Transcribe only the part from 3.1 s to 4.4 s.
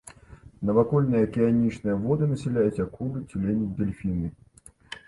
цюлені, дэльфіны.